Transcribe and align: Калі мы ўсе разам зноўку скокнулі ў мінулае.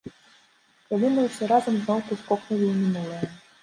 Калі 0.87 1.13
мы 1.17 1.27
ўсе 1.27 1.43
разам 1.53 1.73
зноўку 1.85 2.21
скокнулі 2.25 2.65
ў 2.67 2.73
мінулае. 2.85 3.25